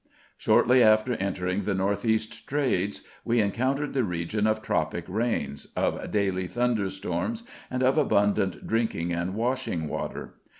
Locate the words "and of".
7.69-7.99